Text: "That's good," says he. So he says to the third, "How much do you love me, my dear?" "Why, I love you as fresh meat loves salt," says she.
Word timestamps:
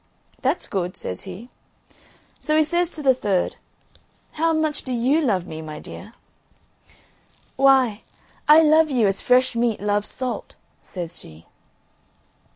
"That's 0.41 0.65
good," 0.65 0.97
says 0.97 1.21
he. 1.29 1.49
So 2.39 2.57
he 2.57 2.63
says 2.63 2.89
to 2.95 3.03
the 3.03 3.13
third, 3.13 3.57
"How 4.31 4.51
much 4.51 4.81
do 4.81 4.91
you 4.91 5.21
love 5.21 5.45
me, 5.45 5.61
my 5.61 5.77
dear?" 5.77 6.13
"Why, 7.55 8.01
I 8.47 8.63
love 8.63 8.89
you 8.89 9.05
as 9.05 9.21
fresh 9.21 9.55
meat 9.55 9.79
loves 9.79 10.09
salt," 10.09 10.55
says 10.81 11.19
she. 11.19 11.45